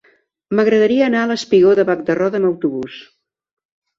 [0.59, 2.97] M'agradaria anar al espigó de Bac de Roda amb autobús.